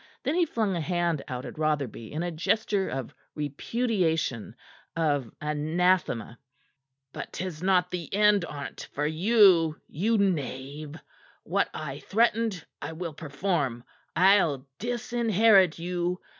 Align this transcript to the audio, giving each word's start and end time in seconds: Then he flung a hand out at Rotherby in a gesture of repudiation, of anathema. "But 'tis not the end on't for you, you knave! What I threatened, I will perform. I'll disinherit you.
Then 0.23 0.33
he 0.33 0.47
flung 0.47 0.75
a 0.75 0.81
hand 0.81 1.21
out 1.27 1.45
at 1.45 1.59
Rotherby 1.59 2.11
in 2.11 2.23
a 2.23 2.31
gesture 2.31 2.89
of 2.89 3.13
repudiation, 3.35 4.55
of 4.95 5.31
anathema. 5.39 6.39
"But 7.13 7.31
'tis 7.31 7.61
not 7.61 7.91
the 7.91 8.11
end 8.11 8.43
on't 8.43 8.89
for 8.95 9.05
you, 9.05 9.79
you 9.87 10.17
knave! 10.17 10.95
What 11.43 11.69
I 11.71 11.99
threatened, 11.99 12.65
I 12.81 12.93
will 12.93 13.13
perform. 13.13 13.83
I'll 14.15 14.67
disinherit 14.79 15.77
you. 15.77 16.19